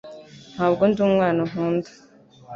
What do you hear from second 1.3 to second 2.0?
nkunda.